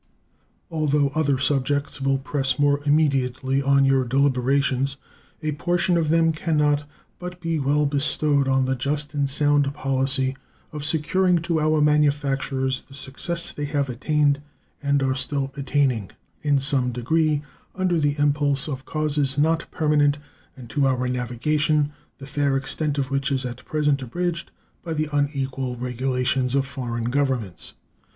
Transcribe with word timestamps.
Although 0.71 1.09
other 1.13 1.37
subjects 1.37 2.01
will 2.01 2.17
press 2.17 2.57
more 2.57 2.81
immediately 2.85 3.61
on 3.61 3.85
your 3.85 4.03
deliberations, 4.03 4.97
a 5.43 5.51
portion 5.51 5.95
of 5.95 6.09
them 6.09 6.31
can 6.31 6.57
not 6.57 6.85
but 7.19 7.39
be 7.39 7.59
well 7.59 7.85
bestowed 7.85 8.47
on 8.47 8.65
the 8.65 8.75
just 8.75 9.13
and 9.13 9.29
sound 9.29 9.71
policy 9.75 10.35
of 10.71 10.83
securing 10.83 11.37
to 11.43 11.59
our 11.59 11.81
manufactures 11.81 12.81
the 12.87 12.95
success 12.95 13.51
they 13.51 13.65
have 13.65 13.89
attained, 13.89 14.41
and 14.81 15.03
are 15.03 15.13
still 15.13 15.53
attaining, 15.55 16.09
in 16.41 16.57
some 16.57 16.91
degree, 16.91 17.43
under 17.75 17.99
the 17.99 18.15
impulse 18.17 18.67
of 18.67 18.85
causes 18.85 19.37
not 19.37 19.69
permanent, 19.69 20.17
and 20.57 20.67
to 20.71 20.87
our 20.87 21.07
navigation, 21.07 21.91
the 22.17 22.25
fair 22.25 22.57
extent 22.57 22.97
of 22.97 23.11
which 23.11 23.31
is 23.31 23.45
at 23.45 23.63
present 23.65 24.01
abridged 24.01 24.49
by 24.81 24.93
the 24.93 25.07
unequal 25.11 25.75
regulations 25.77 26.55
of 26.55 26.65
foreign 26.65 27.03
governments. 27.11 27.75